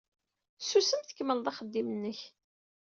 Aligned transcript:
Susem, 0.67 1.01
tkemmled 1.03 1.47
axeddim-nnek. 1.51 2.19